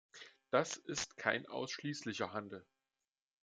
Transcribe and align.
Das 0.49 0.77
ist 0.77 1.15
kein 1.17 1.45
ausschließlicher 1.45 2.33
Handel. 2.33 2.65